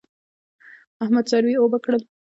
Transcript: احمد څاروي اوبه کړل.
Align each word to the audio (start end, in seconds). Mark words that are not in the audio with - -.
احمد 1.03 1.25
څاروي 1.29 1.53
اوبه 1.57 1.77
کړل. 1.83 2.01